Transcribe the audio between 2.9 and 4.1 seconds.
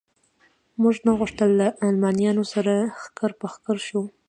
ښکر په ښکر شو.